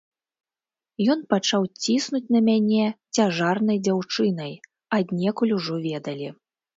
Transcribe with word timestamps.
Ён 1.13 1.19
пачаў 1.33 1.67
ціснуць 1.83 2.31
на 2.35 2.41
мяне 2.47 2.85
цяжарнай 3.17 3.77
дзяўчынай, 3.89 4.53
аднекуль 4.99 5.55
ужо 5.59 5.75
ведалі. 5.85 6.27